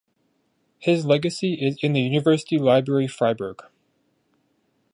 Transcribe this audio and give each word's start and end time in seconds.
His 0.79 1.05
legacy 1.05 1.53
is 1.63 1.77
in 1.83 1.93
the 1.93 2.01
University 2.01 2.57
Library 2.57 3.07
Freiburg. 3.07 3.63